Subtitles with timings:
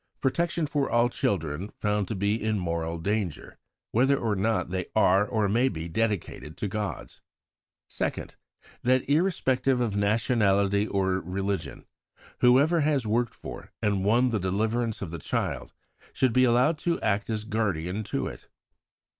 [0.19, 3.59] Protection for all children found to be in moral danger,
[3.91, 7.21] whether or not they are or may be dedicated to gods.
[7.87, 8.33] 2nd.
[8.81, 11.85] That, irrespective of nationality or religion,
[12.39, 15.71] whoever has worked for and won the deliverance of the child
[16.13, 18.49] should be allowed to act as guardian to it.